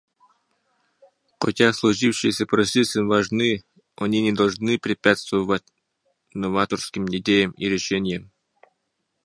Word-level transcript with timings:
Хотя 1.39 1.71
сложившиеся 1.73 2.47
процессы 2.47 3.03
важны, 3.03 3.63
они 3.97 4.23
не 4.23 4.31
должны 4.31 4.79
препятствовать 4.79 5.63
новаторским 6.33 7.05
идеям 7.05 7.51
и 7.51 7.69
решениям. 7.69 8.31